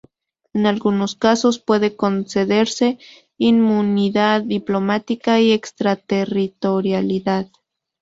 En 0.53 0.65
algunos 0.65 1.13
casos, 1.13 1.59
puede 1.59 1.95
concederse 1.95 2.97
inmunidad 3.37 4.41
diplomática 4.41 5.39
y 5.39 5.51
extraterritorialidad. 5.51 7.51